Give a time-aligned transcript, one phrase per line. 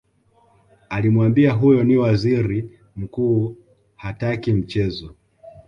[0.89, 3.57] alimwambia huyo ni waziri mkuu
[3.95, 5.15] hataki mchezo